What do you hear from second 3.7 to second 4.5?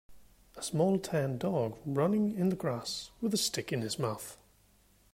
in his mouth